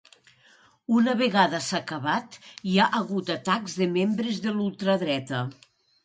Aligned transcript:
Una 0.99 1.13
vegada 1.17 1.57
s’ha 1.65 1.75
acabat 1.83 2.37
hi 2.71 2.77
ha 2.77 2.87
hagut 2.99 3.29
atacs 3.33 3.75
de 3.81 3.89
membres 3.99 4.41
de 4.47 4.55
l’ultradreta. 4.55 5.43